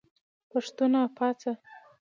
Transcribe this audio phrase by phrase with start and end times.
[0.49, 1.51] پښتونه پاڅه!